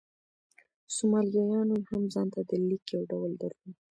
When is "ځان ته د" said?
2.13-2.51